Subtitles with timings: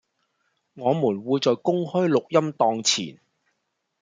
[0.73, 3.19] 我們會在公開錄音檔前